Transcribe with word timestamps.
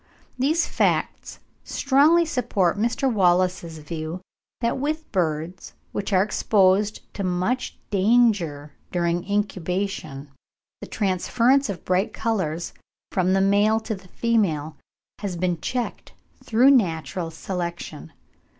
These 0.39 0.65
facts 0.65 1.37
strongly 1.63 2.25
support 2.25 2.75
Mr. 2.75 3.07
Wallace's 3.13 3.77
view 3.77 4.19
that 4.61 4.79
with 4.79 5.11
birds 5.11 5.73
which 5.91 6.11
are 6.11 6.23
exposed 6.23 7.01
to 7.13 7.23
much 7.23 7.77
danger 7.91 8.73
during 8.91 9.23
incubation, 9.29 10.31
the 10.81 10.87
transference 10.87 11.69
of 11.69 11.85
bright 11.85 12.13
colours 12.13 12.73
from 13.11 13.33
the 13.33 13.41
male 13.41 13.79
to 13.81 13.93
the 13.93 14.07
female 14.07 14.75
has 15.19 15.35
been 15.35 15.61
checked 15.61 16.13
through 16.43 16.71
natural 16.71 17.29
selection. 17.29 18.11